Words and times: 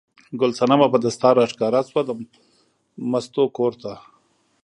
ګل 0.39 0.51
صنمه 0.59 0.87
په 0.93 0.97
دستار 1.05 1.33
راښکاره 1.39 1.81
شوه 1.89 2.01
د 2.05 2.09
مستو 3.11 3.43
کور 3.57 3.73
ته. 3.81 3.93